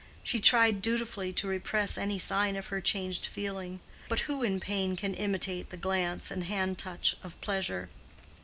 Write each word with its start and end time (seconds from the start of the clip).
She 0.23 0.39
tried 0.39 0.81
dutifully 0.81 1.31
to 1.33 1.47
repress 1.47 1.95
any 1.95 2.17
sign 2.17 2.55
of 2.55 2.69
her 2.69 2.81
changed 2.81 3.27
feeling; 3.27 3.81
but 4.09 4.21
who 4.21 4.41
in 4.41 4.59
pain 4.59 4.95
can 4.95 5.13
imitate 5.13 5.69
the 5.69 5.77
glance 5.77 6.31
and 6.31 6.45
hand 6.45 6.79
touch 6.79 7.15
of 7.23 7.39
pleasure. 7.39 7.87